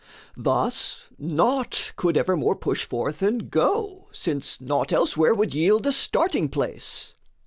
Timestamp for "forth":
2.85-3.21